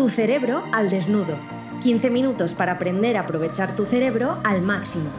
Tu 0.00 0.08
cerebro 0.08 0.64
al 0.72 0.88
desnudo. 0.88 1.36
15 1.82 2.08
minutos 2.08 2.54
para 2.54 2.72
aprender 2.72 3.18
a 3.18 3.20
aprovechar 3.20 3.76
tu 3.76 3.84
cerebro 3.84 4.40
al 4.44 4.62
máximo. 4.62 5.10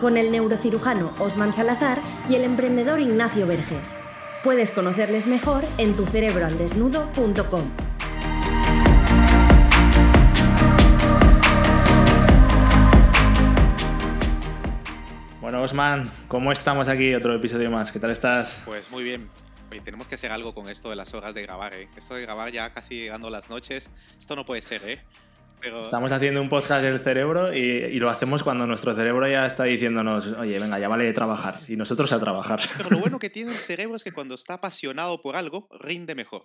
Con 0.00 0.16
el 0.16 0.32
neurocirujano 0.32 1.12
Osman 1.20 1.52
Salazar 1.52 2.00
y 2.28 2.34
el 2.34 2.42
emprendedor 2.42 2.98
Ignacio 2.98 3.46
Verges. 3.46 3.94
Puedes 4.42 4.72
conocerles 4.72 5.28
mejor 5.28 5.62
en 5.78 5.94
tucerebroaldesnudo.com. 5.94 7.70
Bueno, 15.40 15.62
Osman, 15.62 16.10
¿cómo 16.26 16.50
estamos 16.50 16.88
aquí? 16.88 17.14
Otro 17.14 17.32
episodio 17.36 17.70
más. 17.70 17.92
¿Qué 17.92 18.00
tal 18.00 18.10
estás? 18.10 18.60
Pues 18.64 18.90
muy 18.90 19.04
bien. 19.04 19.28
Oye, 19.70 19.80
tenemos 19.80 20.08
que 20.08 20.16
hacer 20.16 20.32
algo 20.32 20.52
con 20.52 20.68
esto 20.68 20.90
de 20.90 20.96
las 20.96 21.14
horas 21.14 21.32
de 21.32 21.42
grabar, 21.42 21.74
¿eh? 21.74 21.88
Esto 21.96 22.14
de 22.14 22.22
grabar 22.22 22.50
ya 22.50 22.72
casi 22.72 22.96
llegando 22.96 23.28
a 23.28 23.30
las 23.30 23.48
noches, 23.48 23.90
esto 24.18 24.34
no 24.34 24.44
puede 24.44 24.62
ser, 24.62 24.82
¿eh? 24.88 25.00
Pero... 25.60 25.82
Estamos 25.82 26.10
haciendo 26.10 26.40
un 26.40 26.48
podcast 26.48 26.82
del 26.82 26.98
cerebro 26.98 27.54
y, 27.54 27.60
y, 27.60 28.00
lo 28.00 28.10
hacemos 28.10 28.42
cuando 28.42 28.66
nuestro 28.66 28.96
cerebro 28.96 29.28
ya 29.28 29.46
está 29.46 29.64
diciéndonos, 29.64 30.26
oye, 30.38 30.58
venga, 30.58 30.78
ya 30.78 30.88
vale 30.88 31.04
de 31.04 31.12
trabajar. 31.12 31.60
Y 31.68 31.76
nosotros 31.76 32.12
a 32.12 32.18
trabajar. 32.18 32.60
Pero 32.78 32.90
lo 32.90 32.98
bueno 32.98 33.18
que 33.18 33.30
tiene 33.30 33.52
el 33.52 33.58
cerebro 33.58 33.94
es 33.96 34.02
que 34.02 34.10
cuando 34.10 34.34
está 34.34 34.54
apasionado 34.54 35.20
por 35.20 35.36
algo, 35.36 35.68
rinde 35.70 36.14
mejor. 36.14 36.44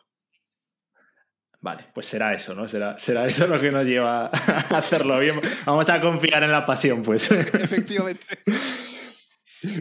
Vale, 1.62 1.88
pues 1.96 2.06
será 2.06 2.32
eso, 2.34 2.54
¿no? 2.54 2.68
Será, 2.68 2.96
será 3.00 3.26
eso 3.26 3.48
lo 3.48 3.60
que 3.60 3.72
nos 3.72 3.88
lleva 3.88 4.26
a 4.28 4.78
hacerlo 4.78 5.18
bien. 5.18 5.42
Vamos 5.66 5.90
a 5.90 6.00
confiar 6.00 6.44
en 6.44 6.52
la 6.52 6.64
pasión, 6.64 7.02
pues. 7.02 7.32
Efectivamente. 7.32 8.38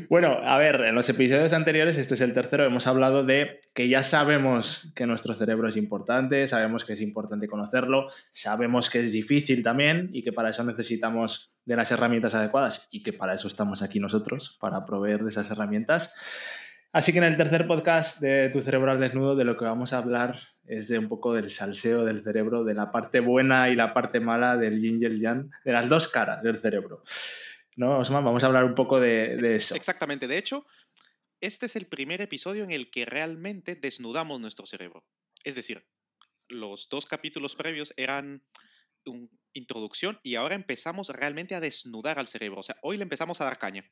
Bueno, 0.08 0.38
a 0.42 0.56
ver, 0.58 0.80
en 0.82 0.94
los 0.94 1.08
episodios 1.08 1.52
anteriores, 1.52 1.98
este 1.98 2.14
es 2.14 2.20
el 2.20 2.32
tercero, 2.32 2.64
hemos 2.64 2.86
hablado 2.86 3.24
de 3.24 3.60
que 3.74 3.88
ya 3.88 4.02
sabemos 4.02 4.92
que 4.94 5.06
nuestro 5.06 5.34
cerebro 5.34 5.68
es 5.68 5.76
importante, 5.76 6.46
sabemos 6.46 6.84
que 6.84 6.92
es 6.92 7.00
importante 7.00 7.48
conocerlo, 7.48 8.06
sabemos 8.30 8.88
que 8.88 9.00
es 9.00 9.12
difícil 9.12 9.62
también 9.62 10.10
y 10.12 10.22
que 10.22 10.32
para 10.32 10.50
eso 10.50 10.62
necesitamos 10.64 11.52
de 11.64 11.76
las 11.76 11.90
herramientas 11.90 12.34
adecuadas 12.34 12.88
y 12.90 13.02
que 13.02 13.12
para 13.12 13.34
eso 13.34 13.48
estamos 13.48 13.82
aquí 13.82 13.98
nosotros, 13.98 14.56
para 14.60 14.84
proveer 14.84 15.22
de 15.22 15.30
esas 15.30 15.50
herramientas. 15.50 16.12
Así 16.92 17.12
que 17.12 17.18
en 17.18 17.24
el 17.24 17.36
tercer 17.36 17.66
podcast 17.66 18.20
de 18.20 18.50
Tu 18.50 18.60
cerebro 18.62 18.92
al 18.92 19.00
desnudo, 19.00 19.34
de 19.34 19.44
lo 19.44 19.56
que 19.56 19.64
vamos 19.64 19.92
a 19.92 19.98
hablar 19.98 20.38
es 20.66 20.88
de 20.88 20.98
un 20.98 21.08
poco 21.08 21.34
del 21.34 21.50
salseo 21.50 22.04
del 22.04 22.22
cerebro, 22.22 22.64
de 22.64 22.74
la 22.74 22.90
parte 22.90 23.20
buena 23.20 23.68
y 23.68 23.76
la 23.76 23.92
parte 23.92 24.20
mala 24.20 24.56
del 24.56 24.80
yin 24.80 24.98
y 25.00 25.04
el 25.04 25.20
yang, 25.20 25.50
de 25.64 25.72
las 25.72 25.88
dos 25.88 26.08
caras 26.08 26.42
del 26.42 26.58
cerebro. 26.58 27.02
¿No, 27.76 27.98
Osman? 27.98 28.24
Vamos 28.24 28.42
a 28.44 28.46
hablar 28.46 28.64
un 28.64 28.74
poco 28.74 29.00
de, 29.00 29.36
de, 29.36 29.56
eso. 29.56 29.74
Exactamente. 29.74 30.26
De 30.26 30.38
hecho, 30.38 30.66
este 31.40 31.66
es 31.66 31.76
el 31.76 31.86
primer 31.86 32.20
episodio 32.20 32.64
en 32.64 32.70
el 32.70 32.90
que 32.90 33.04
realmente 33.04 33.76
desnudamos 33.76 34.40
nuestro 34.40 34.66
cerebro. 34.66 35.04
Es 35.44 35.54
decir, 35.54 35.86
los 36.48 36.88
dos 36.88 37.06
capítulos 37.06 37.56
previos 37.56 37.92
eran 37.96 38.44
una 39.06 39.28
introducción 39.52 40.18
y 40.22 40.36
ahora 40.36 40.54
empezamos 40.54 41.08
realmente 41.10 41.54
a 41.54 41.60
desnudar 41.60 42.18
al 42.18 42.26
cerebro. 42.26 42.60
O 42.60 42.62
sea, 42.62 42.76
hoy 42.82 42.96
le 42.96 43.02
empezamos 43.02 43.40
a 43.40 43.44
dar 43.44 43.58
caña. 43.58 43.84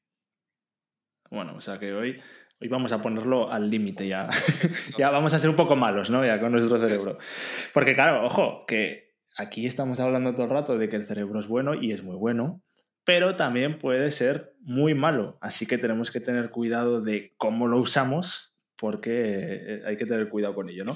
Bueno, 1.31 1.57
o 1.57 1.61
sea 1.61 1.79
que 1.79 1.93
hoy, 1.93 2.21
hoy 2.61 2.69
vamos 2.69 2.93
a 2.93 3.01
ponerlo 3.01 3.51
al 3.51 3.71
límite 3.71 4.07
ya. 4.07 4.29
ya 4.99 5.11
vamos 5.11 5.33
a 5.35 5.39
ser 5.39 5.51
un 5.51 5.57
poco 5.57 5.77
malos, 5.77 6.11
¿no? 6.11 6.25
Ya 6.25 6.41
con 6.41 6.53
nuestro 6.53 6.79
cerebro. 6.79 7.19
Porque 7.73 7.95
claro, 7.95 8.25
ojo, 8.25 8.67
que 8.67 9.15
aquí 9.37 9.67
estamos 9.67 10.01
hablando 10.01 10.35
todo 10.35 10.45
el 10.45 10.51
rato 10.51 10.79
de 10.79 10.89
que 10.89 10.97
el 10.97 11.05
cerebro 11.05 11.41
es 11.41 11.47
bueno 11.47 11.75
y 11.75 11.93
es 11.93 12.03
muy 12.03 12.17
bueno 12.17 12.63
pero 13.05 13.37
también 13.37 13.79
puede 13.79 14.11
ser 14.11 14.55
muy 14.61 14.95
malo. 14.95 15.39
Así 15.41 15.67
que 15.67 15.79
tenemos 15.79 16.11
que 16.11 16.21
tener 16.21 16.51
cuidado 16.51 17.01
de 17.01 17.35
cómo 17.37 17.67
lo 17.67 17.79
usamos 17.79 18.53
porque 18.77 19.13
eh, 19.13 19.83
hay 19.87 19.97
que 19.97 20.07
tener 20.07 20.29
cuidado 20.29 20.55
con 20.55 20.69
ello, 20.69 20.85
¿no? 20.85 20.93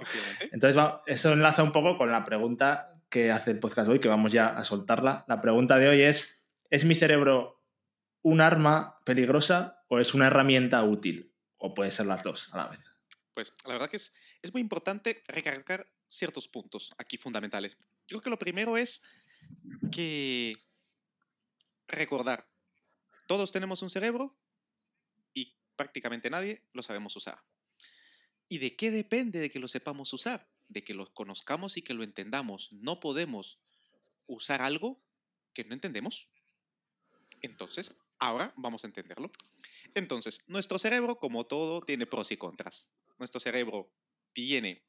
Entonces, 0.50 0.82
eso 1.06 1.32
enlaza 1.32 1.62
un 1.62 1.70
poco 1.70 1.96
con 1.96 2.10
la 2.10 2.24
pregunta 2.24 2.86
que 3.08 3.30
hace 3.30 3.52
el 3.52 3.60
podcast 3.60 3.88
hoy, 3.88 4.00
que 4.00 4.08
vamos 4.08 4.32
ya 4.32 4.48
a 4.48 4.64
soltarla. 4.64 5.24
La 5.28 5.40
pregunta 5.40 5.78
de 5.78 5.88
hoy 5.88 6.02
es, 6.02 6.44
¿es 6.68 6.84
mi 6.84 6.96
cerebro 6.96 7.64
un 8.22 8.40
arma 8.40 8.98
peligrosa 9.04 9.84
o 9.88 10.00
es 10.00 10.14
una 10.14 10.26
herramienta 10.26 10.82
útil? 10.82 11.32
O 11.58 11.74
puede 11.74 11.92
ser 11.92 12.06
las 12.06 12.24
dos 12.24 12.52
a 12.52 12.56
la 12.56 12.68
vez. 12.68 12.82
Pues 13.32 13.52
la 13.64 13.74
verdad 13.74 13.88
que 13.88 13.98
es, 13.98 14.12
es 14.42 14.52
muy 14.52 14.62
importante 14.62 15.22
recargar 15.28 15.86
ciertos 16.08 16.48
puntos 16.48 16.92
aquí 16.98 17.18
fundamentales. 17.18 17.76
Yo 18.08 18.16
creo 18.16 18.22
que 18.22 18.30
lo 18.30 18.38
primero 18.38 18.76
es 18.76 19.00
que 19.92 20.65
recordar, 21.88 22.48
todos 23.26 23.52
tenemos 23.52 23.82
un 23.82 23.90
cerebro 23.90 24.36
y 25.34 25.56
prácticamente 25.76 26.30
nadie 26.30 26.62
lo 26.72 26.82
sabemos 26.82 27.16
usar. 27.16 27.42
¿Y 28.48 28.58
de 28.58 28.76
qué 28.76 28.90
depende 28.90 29.40
de 29.40 29.50
que 29.50 29.58
lo 29.58 29.68
sepamos 29.68 30.12
usar? 30.12 30.48
De 30.68 30.84
que 30.84 30.94
lo 30.94 31.12
conozcamos 31.12 31.76
y 31.76 31.82
que 31.82 31.94
lo 31.94 32.04
entendamos. 32.04 32.72
No 32.72 33.00
podemos 33.00 33.58
usar 34.26 34.62
algo 34.62 35.02
que 35.52 35.64
no 35.64 35.74
entendemos. 35.74 36.28
Entonces, 37.42 37.96
ahora 38.18 38.52
vamos 38.56 38.84
a 38.84 38.86
entenderlo. 38.86 39.30
Entonces, 39.94 40.42
nuestro 40.46 40.78
cerebro, 40.78 41.18
como 41.18 41.46
todo, 41.46 41.80
tiene 41.80 42.06
pros 42.06 42.30
y 42.30 42.36
contras. 42.36 42.92
Nuestro 43.18 43.40
cerebro 43.40 43.90
tiene 44.32 44.85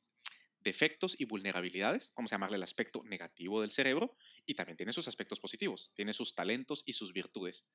defectos 0.68 1.16
y 1.18 1.24
vulnerabilidades, 1.24 2.12
vamos 2.18 2.34
a 2.34 2.36
llamarle 2.36 2.58
el 2.58 2.64
aspecto 2.64 3.02
negativo 3.06 3.62
del 3.62 3.72
cerebro, 3.72 4.18
y 4.46 4.54
también 4.54 4.76
tiene 4.76 4.92
sus 4.92 5.08
aspectos 5.08 5.40
positivos, 5.40 5.94
tiene 5.96 6.12
sus 6.12 6.36
talentos 6.36 6.84
y 6.86 6.92
sus 6.92 7.14
virtudes. 7.14 7.66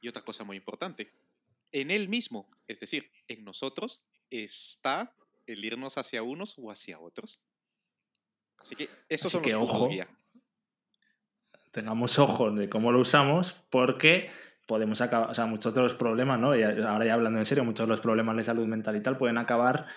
Y 0.00 0.06
otra 0.06 0.22
cosa 0.22 0.44
muy 0.44 0.56
importante, 0.56 1.12
en 1.72 1.90
él 1.90 2.08
mismo, 2.08 2.48
es 2.68 2.78
decir, 2.78 3.10
en 3.26 3.42
nosotros, 3.44 4.04
está 4.30 5.12
el 5.46 5.64
irnos 5.64 5.98
hacia 5.98 6.22
unos 6.22 6.54
o 6.56 6.70
hacia 6.70 7.00
otros. 7.00 7.40
Así 8.58 8.76
que 8.76 8.88
esos 9.08 9.32
son 9.32 9.42
los 9.42 9.54
ojo, 9.54 9.88
guía. 9.88 10.08
Tengamos 11.72 12.16
ojo 12.20 12.52
de 12.52 12.68
cómo 12.68 12.92
lo 12.92 13.00
usamos, 13.00 13.54
porque 13.70 14.30
podemos 14.68 15.00
acabar, 15.00 15.30
o 15.30 15.34
sea, 15.34 15.46
muchos 15.46 15.74
de 15.74 15.80
los 15.80 15.94
problemas, 15.94 16.38
¿no? 16.38 16.54
Y 16.54 16.62
ahora 16.62 17.04
ya 17.04 17.14
hablando 17.14 17.40
en 17.40 17.46
serio, 17.46 17.64
muchos 17.64 17.88
de 17.88 17.90
los 17.90 18.00
problemas 18.00 18.36
de 18.36 18.44
salud 18.44 18.66
mental 18.68 18.94
y 18.94 19.02
tal 19.02 19.16
pueden 19.16 19.38
acabar 19.38 19.88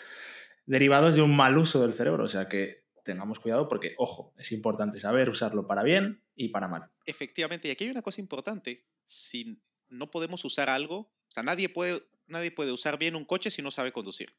derivados 0.66 1.16
de 1.16 1.22
un 1.22 1.36
mal 1.36 1.58
uso 1.58 1.82
del 1.82 1.94
cerebro. 1.94 2.24
O 2.24 2.28
sea 2.28 2.48
que 2.48 2.84
tengamos 3.04 3.40
cuidado 3.40 3.68
porque, 3.68 3.96
ojo, 3.98 4.34
es 4.38 4.52
importante 4.52 5.00
saber 5.00 5.30
usarlo 5.30 5.68
para 5.68 5.84
bien 5.84 6.24
y 6.36 6.50
para 6.50 6.68
mal. 6.68 6.90
Efectivamente, 7.06 7.68
y 7.68 7.72
aquí 7.72 7.86
hay 7.86 7.92
una 7.92 8.02
cosa 8.02 8.22
importante. 8.22 8.86
Si 9.04 9.62
no 9.90 10.10
podemos 10.10 10.44
usar 10.46 10.70
algo, 10.70 10.98
o 10.98 11.32
sea, 11.32 11.44
nadie 11.44 11.70
puede, 11.70 12.04
nadie 12.28 12.52
puede 12.52 12.72
usar 12.72 12.98
bien 12.98 13.16
un 13.16 13.26
coche 13.26 13.52
si 13.52 13.62
no 13.62 13.72
sabe 13.72 13.92
conducir. 13.92 14.34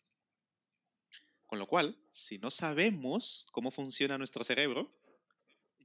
Con 1.46 1.58
lo 1.58 1.66
cual, 1.66 1.98
si 2.10 2.38
no 2.38 2.50
sabemos 2.50 3.46
cómo 3.52 3.70
funciona 3.70 4.18
nuestro 4.18 4.42
cerebro, 4.44 4.90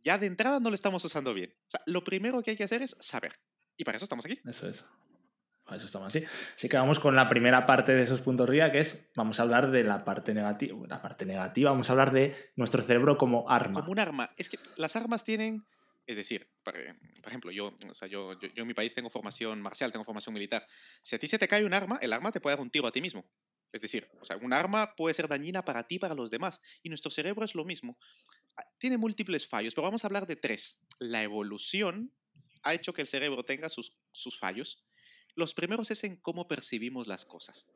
ya 0.02 0.18
de 0.18 0.28
entrada 0.28 0.60
no 0.60 0.70
lo 0.70 0.76
estamos 0.76 1.04
usando 1.04 1.34
bien. 1.34 1.54
O 1.68 1.70
sea, 1.70 1.82
lo 1.86 2.04
primero 2.04 2.42
que 2.42 2.52
hay 2.52 2.58
que 2.58 2.64
hacer 2.64 2.82
es 2.82 2.96
saber. 3.00 3.40
Y 3.78 3.84
para 3.84 3.98
eso 3.98 4.06
estamos 4.06 4.26
aquí. 4.26 4.40
Eso 4.46 4.68
es. 4.68 4.86
Eso 5.76 5.86
estamos 5.86 6.08
así. 6.08 6.24
Así 6.56 6.70
que 6.70 6.78
vamos 6.78 7.00
con 7.00 7.16
la 7.16 7.28
primera 7.28 7.66
parte 7.66 7.94
de 7.94 8.04
esos 8.04 8.22
puntos 8.22 8.50
RIA, 8.50 8.72
que 8.72 8.80
es, 8.80 9.10
vamos 9.16 9.40
a 9.40 9.44
hablar 9.44 9.72
de 9.72 9.84
la 9.84 10.04
parte 10.04 10.34
negativa. 10.34 10.78
La 10.88 11.02
parte 11.02 11.26
negativa, 11.26 11.72
vamos 11.72 11.90
a 11.90 11.94
hablar 11.94 12.12
de 12.12 12.52
nuestro 12.56 12.82
cerebro 12.82 13.18
como 13.18 13.50
arma. 13.50 13.80
Como 13.80 13.92
un 13.92 14.00
arma. 14.00 14.32
Es 14.38 14.50
que 14.50 14.60
las 14.78 14.96
armas 14.96 15.24
tienen, 15.24 15.66
es 16.06 16.16
decir, 16.16 16.48
por, 16.64 16.76
ejemplo, 17.26 17.52
yo, 17.52 17.74
o 17.90 17.94
sea, 17.94 18.08
yo, 18.08 18.40
yo, 18.40 18.50
en 18.56 18.68
mi 18.68 18.74
país 18.74 18.96
tengo 18.96 19.10
formación 19.10 19.62
marcial, 19.62 19.92
tengo 19.92 20.06
formación 20.06 20.34
militar. 20.34 20.66
Si 21.02 21.16
a 21.16 21.20
ti 21.20 21.28
se 21.28 21.38
te 21.38 21.48
cae 21.48 21.66
un 21.66 21.74
arma, 21.74 22.00
el 22.02 22.14
arma 22.14 22.32
te 22.32 22.42
puede 22.42 22.56
dar 22.56 22.64
un 22.64 22.72
tiro 22.72 22.88
a 22.88 22.92
ti 22.92 23.02
mismo. 23.02 23.30
Es 23.72 23.82
decir, 23.82 24.10
o 24.20 24.26
sea, 24.26 24.38
un 24.38 24.52
arma 24.52 24.96
puede 24.96 25.14
ser 25.14 25.28
dañina 25.28 25.64
para 25.64 25.86
ti, 25.86 26.00
para 26.00 26.16
los 26.16 26.32
demás. 26.32 26.62
Y 26.82 26.90
nuestro 26.90 27.12
cerebro 27.12 27.46
es 27.46 27.54
lo 27.54 27.66
mismo. 27.66 27.98
Ah, 28.58 28.64
tiene 28.80 28.98
múltiples 28.98 29.48
fallos, 29.48 29.76
pero 29.76 29.86
vamos 29.86 30.04
a 30.04 30.08
hablar 30.08 30.26
de 30.26 30.36
tres. 30.36 30.82
La 30.98 31.22
evolución 31.22 32.12
ha 32.64 32.74
hecho 32.74 32.94
que 32.94 33.02
el 33.02 33.08
cerebro 33.08 33.44
tenga 33.44 33.70
sus, 33.70 33.96
sus 34.12 34.38
fallos 34.40 34.89
los 35.40 35.54
primeros 35.54 35.90
es 35.90 36.04
en 36.04 36.18
cómo 36.18 36.48
percibimos 36.48 37.08
las 37.08 37.26
cosas. 37.26 37.70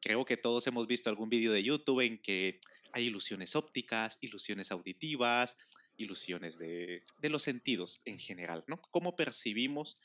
Creo 0.00 0.24
que 0.24 0.36
todos 0.36 0.66
hemos 0.66 0.86
visto 0.86 1.10
algún 1.10 1.28
vídeo 1.28 1.52
de 1.52 1.62
YouTube 1.62 2.00
en 2.00 2.22
que 2.22 2.60
hay 2.92 3.04
ilusiones 3.04 3.56
ópticas, 3.56 4.18
ilusiones 4.20 4.70
auditivas, 4.70 5.56
ilusiones 5.96 6.58
de, 6.58 7.04
los 7.22 7.42
sentidos 7.42 8.00
en 8.04 8.18
general, 8.18 8.64
¿no? 8.68 8.80
Cómo 8.90 9.16
percibimos 9.16 10.00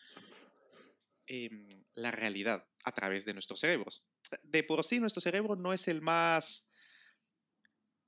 em, 1.27 1.67
la 1.93 2.11
realidad 2.11 2.67
a 2.83 2.91
través 2.91 3.25
de 3.25 3.33
nuestros 3.33 3.59
cerebros. 3.59 4.03
De 4.43 4.63
por 4.63 4.83
sí, 4.83 4.99
nuestro 4.99 5.21
cerebro 5.21 5.55
no 5.55 5.73
es 5.73 5.87
el 5.87 6.01
más, 6.01 6.67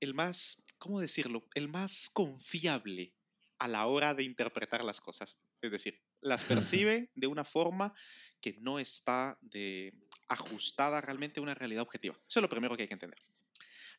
el 0.00 0.14
más, 0.14 0.64
¿cómo 0.78 1.00
decirlo? 1.00 1.46
El 1.54 1.68
más 1.68 2.10
confiable 2.10 3.14
a 3.58 3.68
la 3.68 3.86
hora 3.86 4.14
de 4.14 4.24
interpretar 4.24 4.84
las 4.84 5.00
cosas. 5.00 5.38
Es 5.60 5.70
decir, 5.70 6.02
las 6.20 6.44
percibe 6.74 7.10
de 7.14 7.26
una 7.26 7.44
forma 7.44 7.94
que 8.40 8.54
no 8.60 8.78
está 8.78 9.38
de, 9.40 9.94
ajustada 10.28 11.00
realmente 11.00 11.40
a 11.40 11.42
una 11.42 11.54
realidad 11.54 11.82
objetiva. 11.82 12.14
Eso 12.28 12.40
es 12.40 12.42
lo 12.42 12.48
primero 12.48 12.76
que 12.76 12.82
hay 12.82 12.88
que 12.88 12.94
entender. 12.94 13.20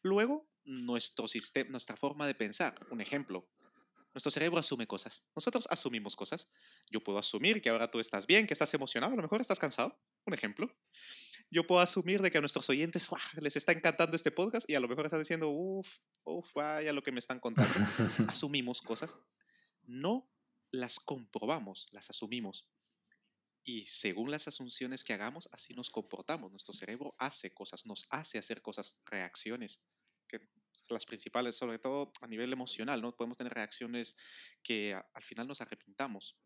Luego, 0.01 0.47
nuestro 0.63 1.27
sistema, 1.27 1.69
nuestra 1.71 1.95
forma 1.95 2.25
de 2.25 2.33
pensar. 2.33 2.75
Un 2.89 3.01
ejemplo, 3.01 3.47
nuestro 4.13 4.31
cerebro 4.31 4.59
asume 4.59 4.87
cosas. 4.87 5.23
Nosotros 5.35 5.67
asumimos 5.69 6.15
cosas. 6.15 6.47
Yo 6.89 7.01
puedo 7.01 7.17
asumir 7.17 7.61
que 7.61 7.69
ahora 7.69 7.89
tú 7.89 7.99
estás 7.99 8.27
bien, 8.27 8.45
que 8.45 8.53
estás 8.53 8.73
emocionado, 8.73 9.13
a 9.13 9.15
lo 9.15 9.21
mejor 9.21 9.41
estás 9.41 9.59
cansado. 9.59 9.97
Un 10.25 10.33
ejemplo. 10.33 10.73
yo 11.49 11.65
puedo 11.67 11.81
asumir 11.81 12.21
de 12.21 12.31
que 12.31 12.37
a 12.37 12.41
nuestros 12.41 12.69
oyentes 12.69 13.07
les 13.35 13.55
está 13.55 13.71
encantando 13.71 14.15
este 14.15 14.31
podcast 14.31 14.69
y 14.69 14.75
a 14.75 14.79
lo 14.79 14.87
mejor 14.87 15.05
están 15.05 15.19
diciendo, 15.19 15.49
uff, 15.49 15.97
uff, 16.23 16.53
vaya 16.53 16.93
lo 16.93 17.03
que 17.03 17.11
me 17.11 17.19
están 17.19 17.39
contando. 17.39 17.73
Asumimos 18.27 18.81
cosas, 18.81 19.19
no 19.83 20.29
las 20.71 20.99
comprobamos, 20.99 21.87
las 21.91 22.09
asumimos. 22.09 22.69
Y 23.63 23.85
según 23.85 24.31
las 24.31 24.47
asunciones 24.47 25.03
que 25.03 25.13
hagamos, 25.13 25.47
así 25.51 25.73
nos 25.73 25.89
comportamos. 25.89 26.51
Nuestro 26.51 26.73
cerebro 26.73 27.13
hace 27.17 27.53
cosas, 27.53 27.85
nos 27.85 28.07
hace 28.09 28.37
hacer 28.37 28.61
cosas, 28.61 28.97
reacciones, 29.05 29.81
las 30.89 31.05
principales, 31.05 31.55
sobre 31.55 31.79
todo 31.79 32.11
a 32.21 32.27
nivel 32.27 32.51
emocional, 32.53 33.01
¿no? 33.01 33.15
Podemos 33.15 33.37
tener 33.37 33.53
reacciones 33.53 34.15
que 34.63 34.93
al 34.93 35.23
final 35.23 35.47
nos 35.47 35.61
arrepintamos. 35.61 36.37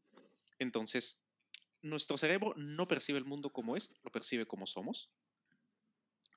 Entonces, 0.59 1.21
nuestro 1.81 2.17
cerebro 2.17 2.53
no 2.57 2.87
percibe 2.87 3.19
el 3.19 3.25
mundo 3.25 3.51
como 3.51 3.77
es, 3.77 3.91
lo 4.03 4.11
percibe 4.11 4.45
como 4.45 4.65
somos. 4.65 5.11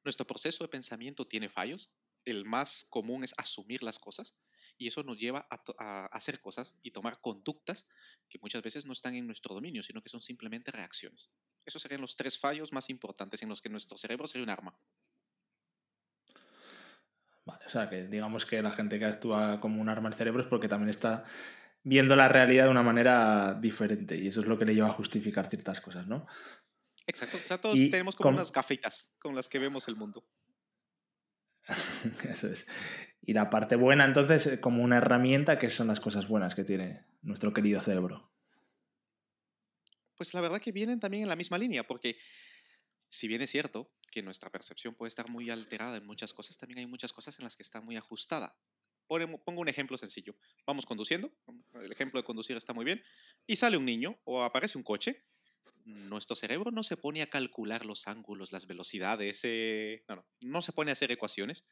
Nuestro 0.04 0.26
proceso 0.26 0.64
de 0.64 0.68
pensamiento 0.68 1.26
tiene 1.26 1.48
fallos. 1.48 1.90
El 2.24 2.44
más 2.44 2.84
común 2.88 3.24
es 3.24 3.34
asumir 3.36 3.82
las 3.82 3.98
cosas 3.98 4.36
y 4.78 4.86
eso 4.86 5.02
nos 5.02 5.18
lleva 5.18 5.46
a, 5.50 6.06
hacer 6.06 6.40
cosas 6.40 6.76
y 6.82 6.92
tomar 6.92 7.20
conductas 7.20 7.88
que 8.28 8.38
muchas 8.40 8.62
veces 8.62 8.86
no 8.86 8.92
están 8.92 9.14
en 9.14 9.26
nuestro 9.26 9.54
dominio, 9.54 9.82
sino 9.82 10.00
que 10.02 10.08
son 10.08 10.22
simplemente 10.22 10.70
reacciones. 10.70 11.30
Esos 11.66 11.82
serían 11.82 12.00
los 12.00 12.16
tres 12.16 12.38
fallos 12.38 12.72
más 12.72 12.88
importantes 12.88 13.42
en 13.42 13.48
los 13.48 13.60
que 13.60 13.68
nuestro 13.68 13.98
cerebro 13.98 14.26
sería 14.26 14.44
un 14.44 14.50
arma. 14.50 14.78
Vale, 17.44 17.66
o 17.66 17.68
sea, 17.68 17.88
que 17.88 18.06
digamos 18.06 18.46
que 18.46 18.62
la 18.62 18.70
gente 18.70 18.98
que 18.98 19.06
actúa 19.06 19.60
como 19.60 19.80
un 19.80 19.88
arma 19.88 20.08
el 20.08 20.14
cerebro 20.14 20.42
es 20.42 20.48
porque 20.48 20.68
también 20.68 20.90
está 20.90 21.24
viendo 21.82 22.14
la 22.14 22.28
realidad 22.28 22.64
de 22.64 22.70
una 22.70 22.82
manera 22.82 23.54
diferente 23.54 24.16
y 24.16 24.28
eso 24.28 24.40
es 24.40 24.46
lo 24.46 24.58
que 24.58 24.64
le 24.64 24.74
lleva 24.74 24.88
a 24.88 24.92
justificar 24.92 25.48
ciertas 25.48 25.80
cosas, 25.80 26.06
¿no? 26.06 26.26
Exacto, 27.06 27.38
o 27.42 27.48
sea, 27.48 27.58
todos 27.58 27.76
tenemos 27.90 28.14
como 28.14 28.30
unas 28.30 28.52
gafetas 28.52 29.14
con 29.18 29.34
las 29.34 29.48
que 29.48 29.58
vemos 29.58 29.88
el 29.88 29.96
mundo. 29.96 30.26
eso 32.28 32.48
es. 32.48 32.66
Y 33.28 33.34
la 33.34 33.50
parte 33.50 33.76
buena, 33.76 34.06
entonces, 34.06 34.46
eh, 34.46 34.58
como 34.58 34.82
una 34.82 34.96
herramienta, 34.96 35.58
¿qué 35.58 35.68
son 35.68 35.88
las 35.88 36.00
cosas 36.00 36.28
buenas 36.28 36.54
que 36.54 36.64
tiene 36.64 37.04
nuestro 37.20 37.52
querido 37.52 37.78
cerebro? 37.82 38.32
Pues 40.14 40.32
la 40.32 40.40
verdad 40.40 40.62
que 40.62 40.72
vienen 40.72 40.98
también 40.98 41.24
en 41.24 41.28
la 41.28 41.36
misma 41.36 41.58
línea, 41.58 41.86
porque 41.86 42.16
si 43.06 43.28
bien 43.28 43.42
es 43.42 43.50
cierto 43.50 43.92
que 44.10 44.22
nuestra 44.22 44.50
percepción 44.50 44.94
puede 44.94 45.08
estar 45.08 45.28
muy 45.28 45.50
alterada 45.50 45.98
en 45.98 46.06
muchas 46.06 46.32
cosas, 46.32 46.56
también 46.56 46.78
hay 46.78 46.86
muchas 46.86 47.12
cosas 47.12 47.38
en 47.38 47.44
las 47.44 47.54
que 47.54 47.62
está 47.62 47.82
muy 47.82 47.98
ajustada. 47.98 48.56
Pongo 49.06 49.60
un 49.60 49.68
ejemplo 49.68 49.98
sencillo. 49.98 50.34
Vamos 50.66 50.86
conduciendo, 50.86 51.30
el 51.74 51.92
ejemplo 51.92 52.18
de 52.18 52.24
conducir 52.24 52.56
está 52.56 52.72
muy 52.72 52.86
bien, 52.86 53.02
y 53.46 53.56
sale 53.56 53.76
un 53.76 53.84
niño 53.84 54.18
o 54.24 54.42
aparece 54.42 54.78
un 54.78 54.84
coche. 54.84 55.26
Nuestro 55.84 56.34
cerebro 56.34 56.70
no 56.70 56.82
se 56.82 56.96
pone 56.96 57.20
a 57.20 57.26
calcular 57.26 57.84
los 57.84 58.08
ángulos, 58.08 58.52
las 58.52 58.66
velocidades, 58.66 59.40
eh, 59.42 60.02
no, 60.08 60.16
no, 60.16 60.26
no 60.40 60.62
se 60.62 60.72
pone 60.72 60.92
a 60.92 60.94
hacer 60.94 61.12
ecuaciones. 61.12 61.68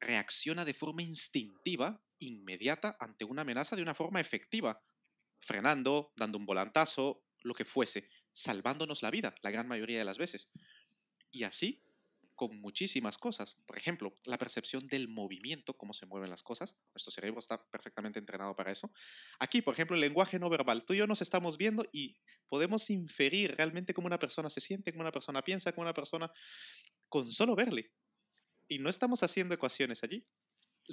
Reacciona 0.00 0.64
de 0.64 0.74
forma 0.74 1.02
instintiva, 1.02 2.02
inmediata, 2.18 2.96
ante 3.00 3.24
una 3.24 3.42
amenaza 3.42 3.76
de 3.76 3.82
una 3.82 3.94
forma 3.94 4.20
efectiva, 4.20 4.80
frenando, 5.40 6.12
dando 6.16 6.38
un 6.38 6.46
volantazo, 6.46 7.24
lo 7.42 7.54
que 7.54 7.64
fuese, 7.64 8.08
salvándonos 8.32 9.02
la 9.02 9.10
vida 9.10 9.34
la 9.42 9.50
gran 9.50 9.68
mayoría 9.68 9.98
de 9.98 10.04
las 10.04 10.18
veces. 10.18 10.50
Y 11.30 11.44
así 11.44 11.82
con 12.38 12.60
muchísimas 12.60 13.18
cosas. 13.18 13.56
Por 13.66 13.76
ejemplo, 13.76 14.16
la 14.24 14.38
percepción 14.38 14.86
del 14.86 15.08
movimiento, 15.08 15.76
cómo 15.76 15.92
se 15.92 16.06
mueven 16.06 16.30
las 16.30 16.44
cosas. 16.44 16.78
Nuestro 16.94 17.10
cerebro 17.10 17.40
está 17.40 17.68
perfectamente 17.68 18.20
entrenado 18.20 18.54
para 18.54 18.70
eso. 18.70 18.92
Aquí, 19.40 19.60
por 19.60 19.74
ejemplo, 19.74 19.96
el 19.96 20.00
lenguaje 20.00 20.38
no 20.38 20.48
verbal. 20.48 20.84
Tú 20.84 20.94
y 20.94 20.98
yo 20.98 21.08
nos 21.08 21.20
estamos 21.20 21.58
viendo 21.58 21.84
y 21.90 22.16
podemos 22.48 22.90
inferir 22.90 23.56
realmente 23.56 23.92
cómo 23.92 24.06
una 24.06 24.20
persona 24.20 24.48
se 24.50 24.60
siente, 24.60 24.92
cómo 24.92 25.02
una 25.02 25.10
persona 25.10 25.42
piensa, 25.42 25.72
cómo 25.72 25.82
una 25.82 25.92
persona 25.92 26.30
con 27.08 27.28
solo 27.28 27.56
verle. 27.56 27.90
Y 28.68 28.78
no 28.78 28.90
estamos 28.90 29.22
haciendo 29.22 29.54
ecuaciones 29.54 30.02
allí. 30.04 30.22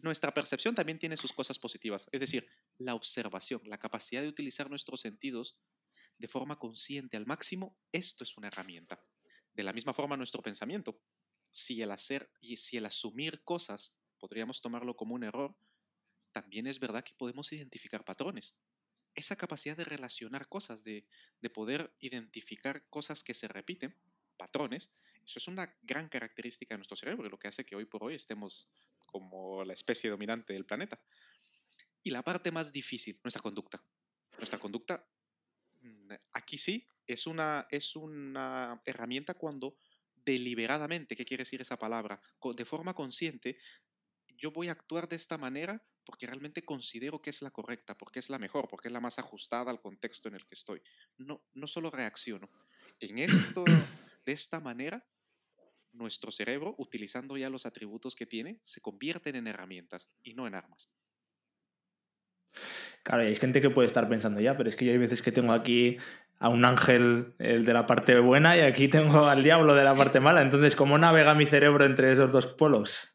Nuestra 0.02 0.34
percepción 0.34 0.76
también 0.76 1.00
tiene 1.00 1.18
sus 1.18 1.34
cosas 1.34 1.60
positivas. 1.60 2.08
Es 2.12 2.20
decir, 2.20 2.48
la 2.78 2.96
observación, 2.96 3.62
la 3.66 3.78
capacidad 3.78 4.22
de 4.22 4.28
utilizar 4.28 4.70
nuestros 4.70 5.02
sentidos 5.02 5.58
de 6.18 6.28
forma 6.28 6.58
consciente 6.58 7.18
al 7.18 7.26
máximo, 7.26 7.78
esto 7.92 8.24
es 8.24 8.38
una 8.38 8.48
herramienta. 8.48 9.02
De 9.54 9.64
la 9.64 9.74
misma 9.74 9.94
forma, 9.94 10.18
nuestro 10.18 10.42
pensamiento 10.42 11.02
si 11.56 11.82
el 11.82 11.92
hacer 11.92 12.30
y 12.42 12.58
si 12.58 12.76
el 12.76 12.86
asumir 12.86 13.42
cosas 13.46 13.98
podríamos 14.20 14.62
tomarlo 14.62 14.98
como 14.98 15.16
un 15.16 15.24
error, 15.24 15.56
también 16.34 16.68
es 16.68 16.82
verdad 16.82 17.02
que 17.02 17.14
podemos 17.18 17.52
identificar 17.54 18.04
patrones. 18.04 18.58
Esa 19.14 19.38
capacidad 19.38 19.78
de 19.78 19.86
relacionar 19.86 20.50
cosas, 20.50 20.84
de, 20.84 21.08
de 21.40 21.50
poder 21.50 21.96
identificar 22.02 22.86
cosas 22.90 23.24
que 23.24 23.34
se 23.34 23.48
repiten, 23.48 23.98
patrones, 24.36 24.94
eso 25.26 25.40
es 25.40 25.48
una 25.48 25.76
gran 25.82 26.08
característica 26.08 26.74
de 26.74 26.78
nuestro 26.78 26.96
cerebro 26.96 27.28
lo 27.30 27.40
que 27.40 27.48
hace 27.48 27.66
que 27.66 27.76
hoy 27.76 27.86
por 27.86 28.04
hoy 28.04 28.16
estemos 28.16 28.70
como 29.06 29.64
la 29.64 29.74
especie 29.74 30.10
dominante 30.10 30.54
del 30.54 30.66
planeta. 30.66 31.00
Y 32.04 32.12
la 32.12 32.24
parte 32.24 32.52
más 32.52 32.72
difícil, 32.72 33.20
nuestra 33.24 33.42
conducta. 33.42 33.84
Nuestra 34.38 34.60
conducta, 34.60 35.08
mm, 35.82 36.12
aquí 36.34 36.58
sí, 36.58 36.88
es 37.08 37.26
una, 37.26 37.68
es 37.72 37.96
una 37.96 38.82
herramienta 38.86 39.34
cuando 39.34 39.78
deliberadamente, 40.14 41.16
¿qué 41.16 41.26
quiere 41.26 41.44
decir 41.44 41.62
esa 41.62 41.78
palabra? 41.78 42.22
De 42.56 42.66
forma 42.66 42.94
consciente, 42.94 43.58
yo 44.38 44.52
voy 44.52 44.68
a 44.68 44.74
actuar 44.74 45.08
de 45.08 45.16
esta 45.16 45.38
manera 45.38 45.84
porque 46.04 46.28
realmente 46.28 46.64
considero 46.64 47.22
que 47.22 47.32
es 47.32 47.42
la 47.42 47.52
correcta, 47.52 47.98
porque 47.98 48.20
es 48.20 48.30
la 48.30 48.38
mejor, 48.38 48.68
porque 48.70 48.90
es 48.90 48.92
la 48.92 49.00
más 49.00 49.18
ajustada 49.18 49.72
al 49.72 49.82
contexto 49.82 50.28
en 50.28 50.36
el 50.36 50.46
que 50.46 50.56
estoy. 50.56 50.82
No, 51.18 51.44
no 51.54 51.68
solo 51.68 51.90
reacciono. 51.90 52.50
En 53.00 53.18
esto, 53.18 53.64
de 54.26 54.32
esta 54.32 54.60
manera, 54.60 55.04
nuestro 55.96 56.32
cerebro, 56.32 56.76
utilizando 56.78 57.38
ya 57.38 57.50
los 57.50 57.66
atributos 57.66 58.16
que 58.16 58.26
tiene, 58.26 58.60
se 58.64 58.82
convierten 58.82 59.36
en 59.36 59.48
herramientas 59.48 60.12
y 60.24 60.34
no 60.34 60.48
en 60.48 60.56
armas. 60.56 60.90
Claro, 63.04 63.24
hay 63.24 63.36
gente 63.36 63.62
que 63.62 63.70
puede 63.70 63.88
estar 63.88 64.08
pensando 64.10 64.40
ya, 64.40 64.58
pero 64.58 64.70
es 64.70 64.76
que 64.76 64.86
yo 64.86 64.92
hay 64.92 64.98
veces 64.98 65.22
que 65.22 65.32
tengo 65.32 65.54
aquí 65.54 65.98
a 66.40 66.50
un 66.50 66.66
ángel 66.66 67.34
el 67.40 67.66
de 67.66 67.74
la 67.74 67.86
parte 67.86 68.20
buena 68.20 68.58
y 68.58 68.62
aquí 68.62 68.88
tengo 68.88 69.26
al 69.26 69.44
diablo 69.44 69.74
de 69.74 69.84
la 69.84 69.94
parte 69.94 70.20
mala. 70.20 70.42
Entonces, 70.42 70.76
¿cómo 70.76 70.98
navega 70.98 71.34
mi 71.34 71.46
cerebro 71.46 71.86
entre 71.86 72.12
esos 72.12 72.32
dos 72.32 72.48
polos? 72.48 73.12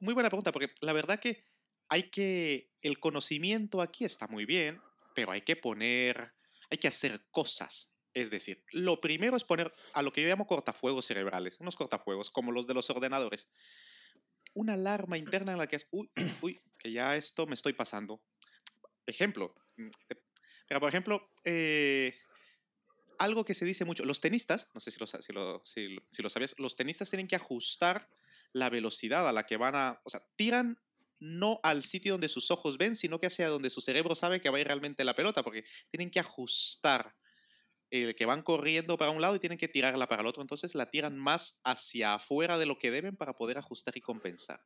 Muy 0.00 0.14
buena 0.14 0.28
pregunta, 0.28 0.52
porque 0.52 0.72
la 0.80 0.92
verdad 0.92 1.20
que 1.20 1.44
hay 1.88 2.04
que. 2.04 2.72
El 2.80 2.98
conocimiento 2.98 3.80
aquí 3.80 4.04
está 4.04 4.26
muy 4.26 4.44
bien, 4.44 4.80
pero 5.14 5.32
hay 5.32 5.42
que 5.42 5.56
poner. 5.56 6.32
Hay 6.70 6.78
que 6.78 6.88
hacer 6.88 7.20
cosas. 7.30 7.95
Es 8.16 8.30
decir, 8.30 8.64
lo 8.72 8.98
primero 8.98 9.36
es 9.36 9.44
poner 9.44 9.74
a 9.92 10.00
lo 10.00 10.10
que 10.10 10.22
yo 10.22 10.28
llamo 10.28 10.46
cortafuegos 10.46 11.04
cerebrales, 11.04 11.60
unos 11.60 11.76
cortafuegos 11.76 12.30
como 12.30 12.50
los 12.50 12.66
de 12.66 12.72
los 12.72 12.88
ordenadores. 12.88 13.50
Una 14.54 14.72
alarma 14.72 15.18
interna 15.18 15.52
en 15.52 15.58
la 15.58 15.66
que 15.66 15.76
es, 15.76 15.86
uy, 15.90 16.10
uy, 16.40 16.58
que 16.78 16.90
ya 16.90 17.14
esto 17.14 17.46
me 17.46 17.52
estoy 17.52 17.74
pasando. 17.74 18.22
Ejemplo, 19.04 19.54
mm, 19.76 19.90
pero 20.66 20.80
por 20.80 20.88
ejemplo, 20.88 21.30
eh, 21.44 22.18
algo 23.18 23.44
que 23.44 23.52
se 23.52 23.66
dice 23.66 23.84
mucho, 23.84 24.02
los 24.06 24.22
tenistas, 24.22 24.70
no 24.72 24.80
sé 24.80 24.90
si 24.92 24.98
lo, 24.98 25.06
si, 25.62 25.98
si, 26.08 26.22
lo, 26.22 26.30
sabías, 26.30 26.54
los 26.56 26.74
tenistas 26.74 27.10
tienen 27.10 27.28
que 27.28 27.36
ajustar 27.36 28.08
la 28.54 28.70
velocidad 28.70 29.28
a 29.28 29.32
la 29.32 29.44
que 29.44 29.58
van 29.58 29.74
a, 29.74 30.00
o 30.04 30.08
sea, 30.08 30.26
tiran 30.36 30.80
no 31.18 31.60
al 31.62 31.82
sitio 31.82 32.14
donde 32.14 32.30
sus 32.30 32.50
ojos 32.50 32.78
ven, 32.78 32.96
sino 32.96 33.20
que 33.20 33.26
hacia 33.26 33.50
donde 33.50 33.68
su 33.68 33.82
cerebro 33.82 34.14
sabe 34.14 34.40
que 34.40 34.48
va 34.48 34.56
a 34.56 34.60
ir 34.62 34.68
realmente 34.68 35.04
la 35.04 35.14
pelota, 35.14 35.42
porque 35.42 35.66
tienen 35.90 36.10
que 36.10 36.20
ajustar 36.20 37.14
que 38.16 38.26
van 38.26 38.42
corriendo 38.42 38.96
para 38.96 39.10
un 39.10 39.20
lado 39.20 39.36
y 39.36 39.40
tienen 39.40 39.58
que 39.58 39.68
tirarla 39.68 40.08
para 40.08 40.22
el 40.22 40.28
otro, 40.28 40.42
entonces 40.42 40.74
la 40.74 40.90
tiran 40.90 41.16
más 41.16 41.60
hacia 41.64 42.14
afuera 42.14 42.58
de 42.58 42.66
lo 42.66 42.78
que 42.78 42.90
deben 42.90 43.16
para 43.16 43.34
poder 43.34 43.58
ajustar 43.58 43.96
y 43.96 44.00
compensar. 44.00 44.60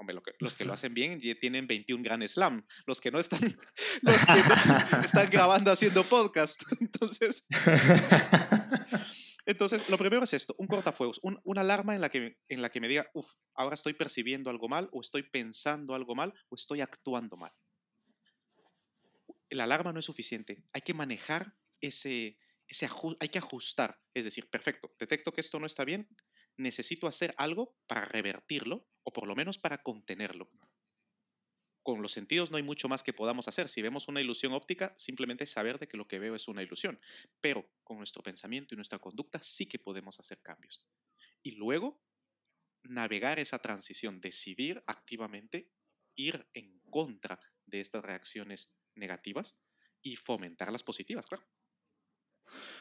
Hombre, 0.00 0.16
los 0.38 0.56
que 0.56 0.64
lo 0.64 0.72
hacen 0.72 0.94
bien 0.94 1.18
tienen 1.40 1.66
21 1.66 2.04
Grand 2.04 2.26
Slam. 2.28 2.64
Los 2.86 3.00
que 3.00 3.10
no 3.10 3.18
están, 3.18 3.40
los 4.02 4.26
que 4.26 4.42
están 5.04 5.28
grabando 5.30 5.72
haciendo 5.72 6.04
podcast. 6.04 6.62
Entonces, 6.80 7.44
entonces, 9.44 9.88
lo 9.88 9.96
primero 9.96 10.22
es 10.22 10.34
esto, 10.34 10.54
un 10.58 10.66
cortafuegos, 10.66 11.20
una 11.22 11.62
alarma 11.62 11.94
en 11.94 12.02
la, 12.02 12.10
que, 12.10 12.38
en 12.50 12.60
la 12.60 12.68
que 12.68 12.82
me 12.82 12.86
diga, 12.86 13.10
uff, 13.14 13.32
ahora 13.54 13.74
estoy 13.74 13.94
percibiendo 13.94 14.50
algo 14.50 14.68
mal, 14.68 14.90
o 14.92 15.00
estoy 15.00 15.22
pensando 15.22 15.94
algo 15.94 16.14
mal, 16.14 16.34
o 16.50 16.54
estoy 16.54 16.82
actuando 16.82 17.38
mal. 17.38 17.52
La 19.48 19.64
alarma 19.64 19.94
no 19.94 20.00
es 20.00 20.04
suficiente. 20.04 20.62
Hay 20.74 20.82
que 20.82 20.92
manejar 20.92 21.54
ese, 21.80 22.38
hay 23.20 23.28
que 23.28 23.38
ajustar. 23.38 24.00
Es 24.14 24.24
decir, 24.24 24.48
perfecto, 24.50 24.94
detecto 24.98 25.32
que 25.32 25.40
esto 25.40 25.58
no 25.58 25.66
está 25.66 25.84
bien, 25.84 26.08
necesito 26.56 27.06
hacer 27.06 27.34
algo 27.38 27.76
para 27.86 28.04
revertirlo 28.04 28.88
o 29.04 29.12
por 29.12 29.26
lo 29.26 29.34
menos 29.34 29.58
para 29.58 29.82
contenerlo. 29.82 30.50
Con 31.82 32.02
los 32.02 32.12
sentidos 32.12 32.50
no 32.50 32.58
hay 32.58 32.62
mucho 32.62 32.88
más 32.88 33.02
que 33.02 33.14
podamos 33.14 33.48
hacer. 33.48 33.68
Si 33.68 33.80
vemos 33.80 34.08
una 34.08 34.20
ilusión 34.20 34.52
óptica, 34.52 34.94
simplemente 34.98 35.46
saber 35.46 35.78
de 35.78 35.88
que 35.88 35.96
lo 35.96 36.06
que 36.06 36.18
veo 36.18 36.34
es 36.34 36.46
una 36.46 36.62
ilusión. 36.62 37.00
Pero 37.40 37.70
con 37.82 37.96
nuestro 37.96 38.22
pensamiento 38.22 38.74
y 38.74 38.76
nuestra 38.76 38.98
conducta 38.98 39.40
sí 39.40 39.64
que 39.64 39.78
podemos 39.78 40.20
hacer 40.20 40.42
cambios. 40.42 40.84
Y 41.42 41.52
luego, 41.52 42.02
navegar 42.82 43.38
esa 43.38 43.60
transición, 43.60 44.20
decidir 44.20 44.82
activamente 44.86 45.72
ir 46.14 46.46
en 46.52 46.80
contra 46.90 47.40
de 47.64 47.80
estas 47.80 48.04
reacciones 48.04 48.70
negativas 48.94 49.58
y 50.02 50.16
fomentar 50.16 50.70
las 50.70 50.82
positivas, 50.82 51.26
claro. 51.26 51.46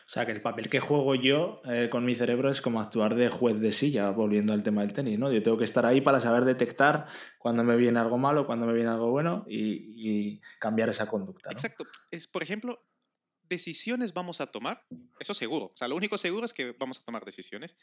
O 0.07 0.09
sea, 0.09 0.25
que 0.25 0.31
el 0.31 0.41
papel 0.41 0.69
que 0.69 0.79
juego 0.79 1.15
yo 1.15 1.61
eh, 1.65 1.89
con 1.91 2.05
mi 2.05 2.15
cerebro 2.15 2.49
es 2.49 2.61
como 2.61 2.79
actuar 2.79 3.15
de 3.15 3.29
juez 3.29 3.59
de 3.59 3.73
silla, 3.73 4.09
volviendo 4.11 4.53
al 4.53 4.63
tema 4.63 4.81
del 4.81 4.93
tenis, 4.93 5.19
¿no? 5.19 5.31
Yo 5.31 5.43
tengo 5.43 5.57
que 5.57 5.65
estar 5.65 5.85
ahí 5.85 6.01
para 6.01 6.21
saber 6.21 6.45
detectar 6.45 7.07
cuando 7.37 7.63
me 7.63 7.75
viene 7.75 7.99
algo 7.99 8.17
malo, 8.17 8.45
cuando 8.45 8.65
me 8.65 8.73
viene 8.73 8.89
algo 8.89 9.11
bueno 9.11 9.45
y, 9.49 10.39
cambiar 10.59 10.89
esa 10.89 11.07
conducta. 11.07 11.51
Exacto. 11.51 11.85
Es, 12.09 12.27
por 12.27 12.41
ejemplo, 12.41 12.87
decisiones 13.43 14.13
vamos 14.13 14.39
a 14.39 14.47
tomar, 14.47 14.85
eso 15.19 15.33
seguro. 15.33 15.65
O 15.65 15.77
sea, 15.77 15.87
lo 15.87 15.95
único 15.95 16.17
seguro 16.17 16.45
es 16.45 16.53
que 16.53 16.71
vamos 16.71 16.99
a 16.99 17.03
tomar 17.03 17.25
decisiones. 17.25 17.75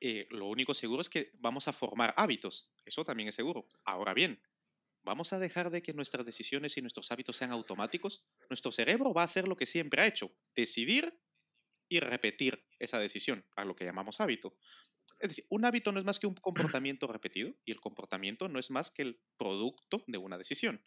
Eh, 0.00 0.26
lo 0.30 0.46
único 0.46 0.72
seguro 0.72 1.02
es 1.02 1.10
que 1.10 1.32
vamos 1.38 1.68
a 1.68 1.74
formar 1.74 2.14
hábitos. 2.16 2.72
Eso 2.86 3.04
también 3.04 3.28
es 3.28 3.34
seguro. 3.34 3.66
Ahora 3.84 4.14
bien, 4.14 4.40
¿Vamos 5.02 5.32
a 5.32 5.38
dejar 5.38 5.70
de 5.70 5.82
que 5.82 5.94
nuestras 5.94 6.26
decisiones 6.26 6.76
y 6.76 6.82
nuestros 6.82 7.10
hábitos 7.10 7.36
sean 7.36 7.52
automáticos? 7.52 8.24
Nuestro 8.50 8.72
cerebro 8.72 9.14
va 9.14 9.22
a 9.22 9.26
hacer 9.26 9.46
lo 9.46 9.56
que 9.56 9.64
siempre 9.64 10.02
ha 10.02 10.06
hecho, 10.06 10.34
decidir 10.56 11.22
y 11.88 12.00
repetir 12.00 12.66
esa 12.80 12.98
decisión, 12.98 13.46
a 13.56 13.64
lo 13.64 13.76
que 13.76 13.84
llamamos 13.84 14.20
hábito. 14.20 14.56
Es 15.20 15.28
decir, 15.28 15.46
un 15.50 15.64
hábito 15.64 15.92
no 15.92 16.00
es 16.00 16.04
más 16.04 16.18
que 16.18 16.26
un 16.26 16.34
comportamiento 16.34 17.06
repetido 17.06 17.56
y 17.64 17.70
el 17.70 17.80
comportamiento 17.80 18.48
no 18.48 18.58
es 18.58 18.70
más 18.70 18.90
que 18.90 19.02
el 19.02 19.22
producto 19.36 20.02
de 20.08 20.18
una 20.18 20.36
decisión. 20.36 20.84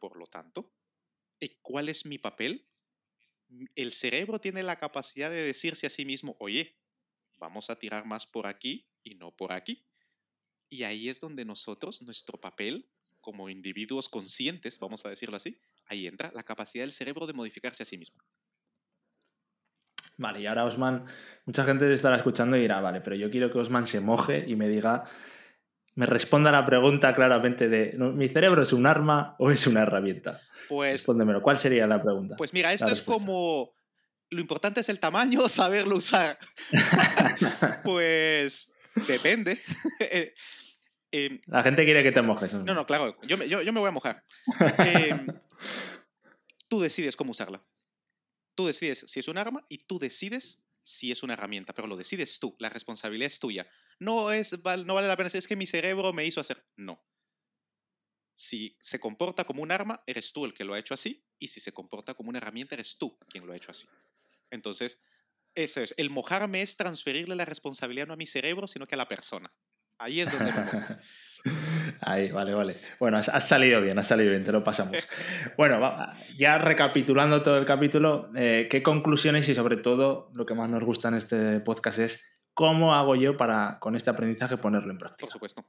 Por 0.00 0.16
lo 0.16 0.26
tanto, 0.26 0.74
eh, 1.38 1.58
¿cuál 1.62 1.88
es 1.88 2.04
mi 2.04 2.18
papel? 2.18 2.68
El 3.76 3.92
cerebro 3.92 4.40
tiene 4.40 4.62
la 4.64 4.76
capacidad 4.76 5.30
de 5.30 5.42
decirse 5.42 5.86
a 5.86 5.90
sí 5.90 6.04
mismo, 6.04 6.36
oye, 6.40 6.80
vamos 7.38 7.70
a 7.70 7.78
tirar 7.78 8.06
más 8.06 8.26
por 8.26 8.46
aquí 8.46 8.88
y 9.02 9.14
no 9.14 9.36
por 9.36 9.52
aquí. 9.52 9.86
Y 10.68 10.82
ahí 10.82 11.08
es 11.08 11.20
donde 11.20 11.44
nosotros, 11.44 12.02
nuestro 12.02 12.40
papel 12.40 12.90
como 13.20 13.50
individuos 13.50 14.08
conscientes, 14.08 14.78
vamos 14.78 15.04
a 15.04 15.10
decirlo 15.10 15.36
así, 15.36 15.60
ahí 15.90 16.06
entra 16.06 16.30
la 16.34 16.42
capacidad 16.42 16.84
del 16.84 16.92
cerebro 16.92 17.26
de 17.26 17.32
modificarse 17.32 17.82
a 17.82 17.86
sí 17.86 17.98
mismo. 17.98 18.18
Vale, 20.16 20.40
y 20.40 20.46
ahora 20.46 20.64
Osman, 20.64 21.06
mucha 21.46 21.64
gente 21.64 21.92
estará 21.92 22.16
escuchando 22.16 22.56
y 22.56 22.60
dirá, 22.60 22.80
vale, 22.80 23.00
pero 23.00 23.16
yo 23.16 23.30
quiero 23.30 23.50
que 23.50 23.58
Osman 23.58 23.86
se 23.86 24.00
moje 24.00 24.44
y 24.46 24.54
me 24.54 24.68
diga, 24.68 25.04
me 25.94 26.06
responda 26.06 26.52
la 26.52 26.64
pregunta 26.64 27.14
claramente 27.14 27.68
de, 27.68 27.96
¿mi 27.98 28.28
cerebro 28.28 28.62
es 28.62 28.72
un 28.72 28.86
arma 28.86 29.34
o 29.38 29.50
es 29.50 29.66
una 29.66 29.82
herramienta? 29.82 30.40
Pues... 30.68 30.92
Respóndemelo, 30.92 31.42
¿cuál 31.42 31.56
sería 31.56 31.86
la 31.86 32.02
pregunta? 32.02 32.36
Pues 32.36 32.52
mira, 32.52 32.72
esto 32.72 32.88
es 32.88 33.02
como, 33.02 33.72
lo 34.28 34.40
importante 34.40 34.80
es 34.80 34.88
el 34.88 35.00
tamaño, 35.00 35.40
saberlo 35.48 35.96
usar. 35.96 36.38
pues 37.84 38.72
depende. 39.08 39.60
Eh, 41.12 41.40
la 41.46 41.62
gente 41.62 41.84
quiere 41.84 42.02
que 42.02 42.12
te 42.12 42.22
mojes. 42.22 42.54
No, 42.54 42.74
no, 42.74 42.86
claro, 42.86 43.16
yo, 43.22 43.36
yo, 43.44 43.72
me 43.72 43.80
voy 43.80 43.88
a 43.88 43.92
mojar. 43.92 44.24
Em, 44.78 45.26
tú 46.68 46.80
decides 46.80 47.16
cómo 47.16 47.32
usarla. 47.32 47.60
Tú 48.54 48.66
decides 48.66 49.04
si 49.06 49.20
es 49.20 49.28
un 49.28 49.38
arma 49.38 49.64
y 49.68 49.78
tú 49.78 49.98
decides 49.98 50.62
si 50.82 51.12
es 51.12 51.22
una 51.22 51.34
herramienta, 51.34 51.74
pero 51.74 51.88
lo 51.88 51.96
decides 51.96 52.38
tú, 52.38 52.56
la 52.58 52.68
responsabilidad 52.68 53.26
es 53.26 53.38
tuya. 53.38 53.68
No, 53.98 54.30
es, 54.32 54.52
no 54.52 54.94
vale 54.94 55.08
la 55.08 55.16
pena 55.16 55.26
decir, 55.26 55.38
es 55.38 55.48
que 55.48 55.56
mi 55.56 55.66
cerebro 55.66 56.12
me 56.12 56.24
hizo 56.24 56.40
hacer. 56.40 56.64
No. 56.76 57.04
Si 58.34 58.76
se 58.80 58.98
comporta 58.98 59.44
como 59.44 59.62
un 59.62 59.70
arma, 59.70 60.02
eres 60.06 60.32
tú 60.32 60.46
el 60.46 60.54
que 60.54 60.64
lo 60.64 60.74
ha 60.74 60.78
hecho 60.78 60.94
así, 60.94 61.26
y 61.38 61.48
si 61.48 61.60
se 61.60 61.72
comporta 61.72 62.14
como 62.14 62.30
una 62.30 62.38
herramienta, 62.38 62.74
eres 62.74 62.96
tú 62.96 63.18
quien 63.28 63.46
lo 63.46 63.52
ha 63.52 63.56
hecho 63.56 63.70
así. 63.70 63.86
Entonces, 64.50 65.00
eso 65.54 65.80
es. 65.80 65.94
El 65.96 66.10
mojarme 66.10 66.62
es 66.62 66.76
transferirle 66.76 67.34
la 67.34 67.44
responsabilidad 67.44 68.06
no 68.06 68.14
a 68.14 68.16
mi 68.16 68.26
cerebro, 68.26 68.66
sino 68.66 68.86
que 68.86 68.94
a 68.94 68.98
la 68.98 69.08
persona. 69.08 69.52
Ahí 70.00 70.22
es 70.22 70.32
donde 70.32 70.50
Ahí, 72.00 72.30
vale, 72.32 72.54
vale. 72.54 72.80
Bueno, 72.98 73.18
has, 73.18 73.48
salido 73.48 73.82
bien, 73.82 73.98
has 73.98 74.06
salido 74.06 74.30
bien, 74.30 74.44
te 74.44 74.50
lo 74.50 74.64
pasamos. 74.64 74.96
Bueno, 75.58 75.78
ya 76.36 76.56
recapitulando 76.56 77.42
todo 77.42 77.58
el 77.58 77.66
capítulo, 77.66 78.30
eh, 78.34 78.66
¿qué 78.70 78.82
conclusiones 78.82 79.46
y 79.50 79.54
sobre 79.54 79.76
todo 79.76 80.30
lo 80.34 80.46
que 80.46 80.54
más 80.54 80.70
nos 80.70 80.82
gusta 80.82 81.08
en 81.08 81.14
este 81.14 81.60
podcast 81.60 81.98
es 81.98 82.24
cómo 82.54 82.94
hago 82.94 83.14
yo 83.14 83.36
para 83.36 83.78
con 83.78 83.94
este 83.94 84.08
aprendizaje 84.08 84.56
ponerlo 84.56 84.90
en 84.90 84.98
práctica? 84.98 85.26
Por 85.26 85.32
supuesto. 85.32 85.66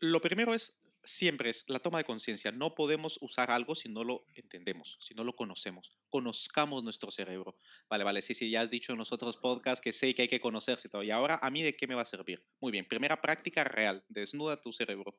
Lo 0.00 0.20
primero 0.20 0.52
es 0.52 0.78
siempre 1.04 1.50
es 1.50 1.64
la 1.68 1.78
toma 1.78 1.98
de 1.98 2.04
conciencia. 2.04 2.50
No 2.50 2.74
podemos 2.74 3.18
usar 3.20 3.50
algo 3.50 3.74
si 3.74 3.88
no 3.88 4.04
lo 4.04 4.26
entendemos, 4.34 4.96
si 5.00 5.14
no 5.14 5.22
lo 5.24 5.36
conocemos. 5.36 5.92
Conozcamos 6.08 6.82
nuestro 6.82 7.10
cerebro. 7.10 7.58
Vale, 7.88 8.04
vale, 8.04 8.22
sí, 8.22 8.34
sí, 8.34 8.50
ya 8.50 8.62
has 8.62 8.70
dicho 8.70 8.92
en 8.92 8.98
los 8.98 9.12
otros 9.12 9.36
podcasts 9.36 9.80
que 9.80 9.92
sé 9.92 10.14
que 10.14 10.22
hay 10.22 10.28
que 10.28 10.40
conocerse 10.40 10.88
todo. 10.88 11.02
Y 11.02 11.10
ahora, 11.10 11.38
¿a 11.42 11.50
mí 11.50 11.62
de 11.62 11.76
qué 11.76 11.86
me 11.86 11.94
va 11.94 12.02
a 12.02 12.06
servir? 12.06 12.44
Muy 12.60 12.72
bien, 12.72 12.86
primera 12.88 13.20
práctica 13.20 13.64
real. 13.64 14.04
Desnuda 14.08 14.60
tu 14.60 14.72
cerebro. 14.72 15.18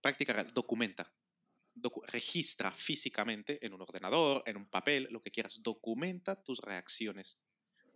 Práctica 0.00 0.32
real, 0.32 0.52
documenta. 0.52 1.12
registra 2.08 2.72
físicamente 2.72 3.64
en 3.64 3.72
un 3.72 3.82
ordenador, 3.82 4.42
en 4.46 4.56
un 4.56 4.68
papel, 4.68 5.08
lo 5.10 5.20
que 5.20 5.30
quieras. 5.30 5.62
Documenta 5.62 6.42
tus 6.42 6.60
reacciones 6.60 7.38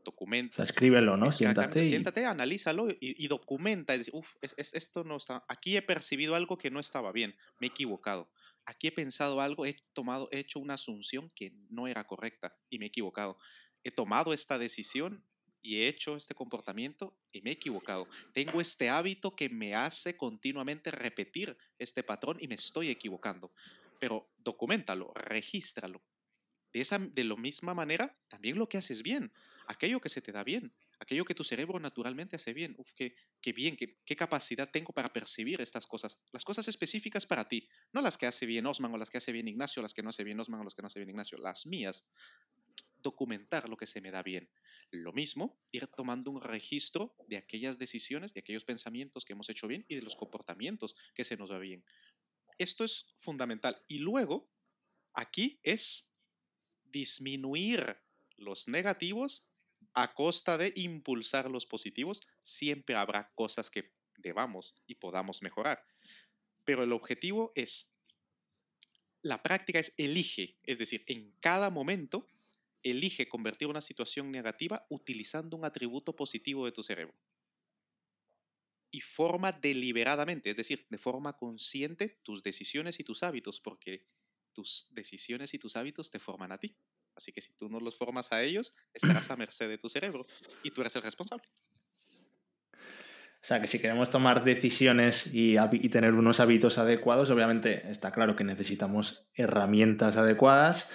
documenta. 0.04 0.62
escríbelo, 0.62 1.16
¿no? 1.16 1.30
Siéntate. 1.32 1.84
Siéntate, 1.84 2.24
analízalo 2.24 2.88
y, 3.00 3.26
documenta. 3.28 3.94
Es, 3.94 4.10
Uf, 4.12 4.34
esto 4.40 5.04
no 5.04 5.16
está. 5.16 5.44
Aquí 5.48 5.76
he 5.76 5.82
percibido 5.82 6.34
algo 6.34 6.58
que 6.58 6.70
no 6.70 6.80
estaba 6.80 7.12
bien. 7.12 7.34
Me 7.58 7.68
he 7.68 7.70
equivocado. 7.70 8.30
Aquí 8.64 8.88
he 8.88 8.92
pensado 8.92 9.40
algo, 9.40 9.66
he 9.66 9.76
tomado, 9.92 10.28
he 10.30 10.38
hecho 10.38 10.60
una 10.60 10.74
asunción 10.74 11.30
que 11.34 11.52
no 11.68 11.88
era 11.88 12.06
correcta 12.06 12.56
y 12.70 12.78
me 12.78 12.86
he 12.86 12.88
equivocado. 12.88 13.38
He 13.82 13.90
tomado 13.90 14.32
esta 14.32 14.58
decisión 14.58 15.24
y 15.62 15.76
he 15.76 15.88
hecho 15.88 16.16
este 16.16 16.34
comportamiento 16.34 17.16
y 17.32 17.40
me 17.42 17.50
he 17.50 17.54
equivocado. 17.54 18.08
Tengo 18.32 18.60
este 18.60 18.88
hábito 18.88 19.34
que 19.34 19.48
me 19.48 19.72
hace 19.72 20.16
continuamente 20.16 20.90
repetir 20.90 21.56
este 21.78 22.02
patrón 22.02 22.36
y 22.40 22.48
me 22.48 22.54
estoy 22.54 22.90
equivocando. 22.90 23.52
Pero 23.98 24.30
documentalo, 24.38 25.12
regístralo. 25.14 26.02
De, 26.72 26.80
esa, 26.80 26.98
de 26.98 27.24
la 27.24 27.36
misma 27.36 27.74
manera, 27.74 28.16
también 28.28 28.58
lo 28.58 28.68
que 28.68 28.78
haces 28.78 29.02
bien 29.02 29.32
aquello 29.66 30.00
que 30.00 30.08
se 30.08 30.20
te 30.20 30.32
da 30.32 30.44
bien, 30.44 30.72
aquello 30.98 31.24
que 31.24 31.34
tu 31.34 31.44
cerebro 31.44 31.78
naturalmente 31.78 32.36
hace 32.36 32.52
bien. 32.52 32.74
Uf, 32.78 32.92
qué, 32.94 33.14
qué 33.40 33.52
bien, 33.52 33.76
qué, 33.76 33.96
qué, 34.04 34.16
capacidad 34.16 34.70
tengo 34.70 34.92
para 34.92 35.12
percibir 35.12 35.60
estas 35.60 35.86
cosas. 35.86 36.18
Las 36.32 36.44
cosas 36.44 36.68
específicas 36.68 37.26
para 37.26 37.48
ti, 37.48 37.68
no 37.92 38.00
las 38.00 38.18
que 38.18 38.26
hace 38.26 38.46
bien 38.46 38.66
Osman 38.66 38.92
o 38.94 38.96
las 38.96 39.10
que 39.10 39.18
hace 39.18 39.32
bien 39.32 39.48
Ignacio, 39.48 39.82
las 39.82 39.94
que 39.94 40.02
no 40.02 40.10
hace 40.10 40.24
bien 40.24 40.38
Osman 40.40 40.60
o 40.60 40.64
las 40.64 40.74
que 40.74 40.82
no 40.82 40.86
hace 40.86 40.98
bien 40.98 41.10
Ignacio, 41.10 41.38
las 41.38 41.66
mías. 41.66 42.06
Documentar 42.98 43.68
lo 43.68 43.76
que 43.76 43.86
se 43.86 44.00
me 44.00 44.10
da 44.10 44.22
bien. 44.22 44.48
Lo 44.90 45.12
mismo, 45.12 45.58
ir 45.72 45.86
tomando 45.88 46.30
un 46.30 46.40
registro 46.40 47.16
de 47.26 47.36
aquellas 47.36 47.78
decisiones, 47.78 48.34
de 48.34 48.40
aquellos 48.40 48.64
pensamientos 48.64 49.24
que 49.24 49.32
hemos 49.32 49.48
hecho 49.48 49.66
bien 49.66 49.84
y 49.88 49.96
de 49.96 50.02
los 50.02 50.16
comportamientos 50.16 50.94
que 51.14 51.24
se 51.24 51.36
nos 51.36 51.50
va 51.50 51.58
bien. 51.58 51.84
Esto 52.58 52.84
es 52.84 53.12
fundamental. 53.16 53.82
Y 53.88 53.98
luego, 53.98 54.52
aquí 55.14 55.58
es 55.62 56.12
disminuir 56.84 57.96
los 58.36 58.68
negativos 58.68 59.51
a 59.94 60.14
costa 60.14 60.58
de 60.58 60.72
impulsar 60.76 61.50
los 61.50 61.66
positivos, 61.66 62.20
siempre 62.42 62.96
habrá 62.96 63.32
cosas 63.34 63.70
que 63.70 63.94
debamos 64.16 64.74
y 64.86 64.96
podamos 64.96 65.42
mejorar. 65.42 65.84
Pero 66.64 66.82
el 66.84 66.92
objetivo 66.92 67.52
es, 67.54 67.94
la 69.22 69.42
práctica 69.42 69.78
es 69.78 69.94
elige, 69.96 70.58
es 70.62 70.78
decir, 70.78 71.04
en 71.06 71.32
cada 71.40 71.70
momento 71.70 72.26
elige 72.82 73.28
convertir 73.28 73.68
una 73.68 73.80
situación 73.80 74.30
negativa 74.30 74.86
utilizando 74.90 75.56
un 75.56 75.64
atributo 75.64 76.16
positivo 76.16 76.64
de 76.66 76.72
tu 76.72 76.82
cerebro. 76.82 77.16
Y 78.90 79.00
forma 79.00 79.52
deliberadamente, 79.52 80.50
es 80.50 80.56
decir, 80.56 80.86
de 80.88 80.98
forma 80.98 81.36
consciente 81.36 82.20
tus 82.22 82.42
decisiones 82.42 83.00
y 83.00 83.04
tus 83.04 83.22
hábitos, 83.22 83.60
porque 83.60 84.06
tus 84.52 84.86
decisiones 84.90 85.54
y 85.54 85.58
tus 85.58 85.76
hábitos 85.76 86.10
te 86.10 86.18
forman 86.18 86.52
a 86.52 86.58
ti. 86.58 86.76
Así 87.16 87.32
que 87.32 87.40
si 87.40 87.52
tú 87.52 87.68
no 87.68 87.80
los 87.80 87.96
formas 87.96 88.32
a 88.32 88.42
ellos, 88.42 88.74
estarás 88.92 89.30
a 89.30 89.36
merced 89.36 89.68
de 89.68 89.78
tu 89.78 89.88
cerebro 89.88 90.26
y 90.62 90.70
tú 90.70 90.80
eres 90.80 90.96
el 90.96 91.02
responsable. 91.02 91.44
O 93.42 93.44
sea, 93.44 93.60
que 93.60 93.66
si 93.66 93.80
queremos 93.80 94.08
tomar 94.08 94.44
decisiones 94.44 95.28
y, 95.32 95.56
tener 95.88 96.14
unos 96.14 96.38
hábitos 96.38 96.78
adecuados, 96.78 97.28
obviamente 97.30 97.90
está 97.90 98.12
claro 98.12 98.36
que 98.36 98.44
necesitamos 98.44 99.26
herramientas 99.34 100.16
adecuadas. 100.16 100.88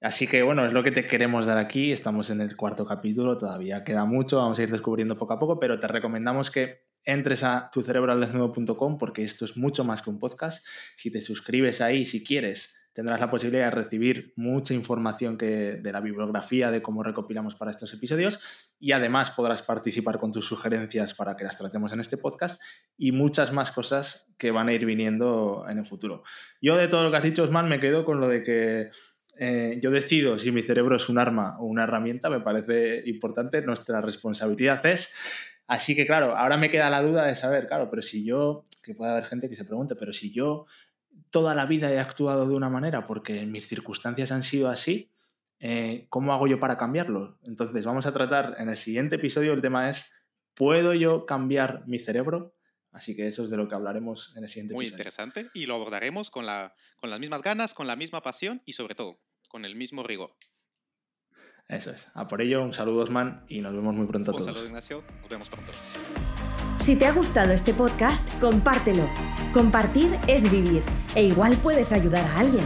Así 0.00 0.26
que 0.26 0.42
bueno, 0.42 0.66
es 0.66 0.72
lo 0.72 0.82
que 0.82 0.90
te 0.90 1.06
queremos 1.06 1.46
dar 1.46 1.58
aquí. 1.58 1.92
Estamos 1.92 2.30
en 2.30 2.40
el 2.40 2.56
cuarto 2.56 2.84
capítulo, 2.84 3.38
todavía 3.38 3.84
queda 3.84 4.04
mucho, 4.04 4.38
vamos 4.38 4.58
a 4.58 4.64
ir 4.64 4.72
descubriendo 4.72 5.16
poco 5.16 5.34
a 5.34 5.38
poco, 5.38 5.60
pero 5.60 5.78
te 5.78 5.86
recomendamos 5.86 6.50
que 6.50 6.86
entres 7.04 7.44
a 7.44 7.70
tucerebraldesnudo.com 7.72 8.98
porque 8.98 9.22
esto 9.22 9.44
es 9.44 9.56
mucho 9.56 9.84
más 9.84 10.02
que 10.02 10.10
un 10.10 10.18
podcast. 10.18 10.66
Si 10.96 11.12
te 11.12 11.20
suscribes 11.20 11.80
ahí, 11.80 12.04
si 12.04 12.24
quieres, 12.24 12.74
tendrás 12.96 13.20
la 13.20 13.30
posibilidad 13.30 13.66
de 13.66 13.82
recibir 13.82 14.32
mucha 14.36 14.72
información 14.72 15.36
que, 15.36 15.74
de 15.82 15.92
la 15.92 16.00
bibliografía, 16.00 16.70
de 16.70 16.80
cómo 16.80 17.02
recopilamos 17.02 17.54
para 17.54 17.70
estos 17.70 17.92
episodios 17.92 18.40
y 18.80 18.92
además 18.92 19.30
podrás 19.30 19.62
participar 19.62 20.18
con 20.18 20.32
tus 20.32 20.46
sugerencias 20.46 21.12
para 21.12 21.36
que 21.36 21.44
las 21.44 21.58
tratemos 21.58 21.92
en 21.92 22.00
este 22.00 22.16
podcast 22.16 22.58
y 22.96 23.12
muchas 23.12 23.52
más 23.52 23.70
cosas 23.70 24.26
que 24.38 24.50
van 24.50 24.68
a 24.68 24.72
ir 24.72 24.86
viniendo 24.86 25.66
en 25.68 25.76
el 25.76 25.84
futuro. 25.84 26.22
Yo 26.62 26.78
de 26.78 26.88
todo 26.88 27.04
lo 27.04 27.10
que 27.10 27.18
has 27.18 27.22
dicho, 27.22 27.42
Osman, 27.42 27.68
me 27.68 27.80
quedo 27.80 28.02
con 28.06 28.18
lo 28.18 28.28
de 28.28 28.42
que 28.42 28.88
eh, 29.38 29.78
yo 29.82 29.90
decido 29.90 30.38
si 30.38 30.50
mi 30.50 30.62
cerebro 30.62 30.96
es 30.96 31.10
un 31.10 31.18
arma 31.18 31.58
o 31.60 31.66
una 31.66 31.84
herramienta, 31.84 32.30
me 32.30 32.40
parece 32.40 33.02
importante, 33.04 33.60
nuestra 33.60 34.00
responsabilidad 34.00 34.84
es... 34.86 35.12
Así 35.68 35.96
que 35.96 36.06
claro, 36.06 36.36
ahora 36.36 36.56
me 36.56 36.70
queda 36.70 36.88
la 36.88 37.02
duda 37.02 37.26
de 37.26 37.34
saber, 37.34 37.66
claro, 37.66 37.90
pero 37.90 38.00
si 38.00 38.24
yo, 38.24 38.66
que 38.84 38.94
puede 38.94 39.10
haber 39.10 39.24
gente 39.24 39.48
que 39.48 39.56
se 39.56 39.64
pregunte, 39.64 39.96
pero 39.96 40.12
si 40.12 40.32
yo 40.32 40.66
toda 41.30 41.54
la 41.54 41.66
vida 41.66 41.90
he 41.92 41.98
actuado 41.98 42.48
de 42.48 42.54
una 42.54 42.68
manera 42.68 43.06
porque 43.06 43.44
mis 43.46 43.66
circunstancias 43.66 44.30
han 44.32 44.42
sido 44.42 44.68
así, 44.68 45.12
eh, 45.60 46.06
¿cómo 46.08 46.32
hago 46.32 46.46
yo 46.46 46.60
para 46.60 46.76
cambiarlo? 46.76 47.38
Entonces 47.42 47.84
vamos 47.84 48.06
a 48.06 48.12
tratar 48.12 48.56
en 48.58 48.68
el 48.68 48.76
siguiente 48.76 49.16
episodio, 49.16 49.52
el 49.52 49.62
tema 49.62 49.88
es, 49.90 50.10
¿puedo 50.54 50.94
yo 50.94 51.26
cambiar 51.26 51.82
mi 51.86 51.98
cerebro? 51.98 52.54
Así 52.92 53.14
que 53.14 53.26
eso 53.26 53.44
es 53.44 53.50
de 53.50 53.58
lo 53.58 53.68
que 53.68 53.74
hablaremos 53.74 54.34
en 54.36 54.44
el 54.44 54.48
siguiente 54.48 54.74
Muy 54.74 54.86
episodio. 54.86 54.96
interesante 55.02 55.50
y 55.52 55.66
lo 55.66 55.74
abordaremos 55.74 56.30
con, 56.30 56.46
la, 56.46 56.74
con 56.96 57.10
las 57.10 57.20
mismas 57.20 57.42
ganas, 57.42 57.74
con 57.74 57.86
la 57.86 57.96
misma 57.96 58.22
pasión 58.22 58.60
y 58.64 58.72
sobre 58.72 58.94
todo 58.94 59.20
con 59.48 59.64
el 59.66 59.76
mismo 59.76 60.02
rigor. 60.02 60.34
Eso 61.68 61.90
es. 61.90 62.08
A 62.14 62.26
por 62.28 62.40
ello, 62.40 62.62
un 62.62 62.72
saludo 62.72 63.02
Osman 63.02 63.44
y 63.48 63.60
nos 63.60 63.74
vemos 63.74 63.94
muy 63.94 64.06
pronto 64.06 64.30
a 64.30 64.34
Un 64.34 64.38
todos. 64.40 64.46
saludo 64.46 64.66
Ignacio, 64.66 65.04
nos 65.20 65.28
vemos 65.28 65.48
pronto. 65.48 65.72
Si 66.86 66.94
te 66.94 67.06
ha 67.06 67.10
gustado 67.10 67.50
este 67.50 67.74
podcast, 67.74 68.32
compártelo. 68.38 69.08
Compartir 69.52 70.16
es 70.28 70.48
vivir 70.52 70.84
e 71.16 71.24
igual 71.24 71.56
puedes 71.56 71.90
ayudar 71.90 72.24
a 72.24 72.38
alguien. 72.38 72.64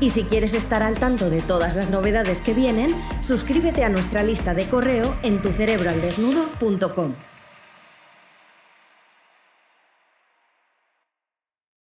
Y 0.00 0.08
si 0.08 0.24
quieres 0.24 0.54
estar 0.54 0.82
al 0.82 0.98
tanto 0.98 1.28
de 1.28 1.42
todas 1.42 1.76
las 1.76 1.90
novedades 1.90 2.40
que 2.40 2.54
vienen, 2.54 2.96
suscríbete 3.20 3.84
a 3.84 3.90
nuestra 3.90 4.22
lista 4.22 4.54
de 4.54 4.70
correo 4.70 5.14
en 5.22 5.42
tucerebroaldesnudo.com. 5.42 7.12